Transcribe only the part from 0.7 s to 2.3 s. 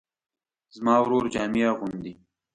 زما ورور جامې اغوندي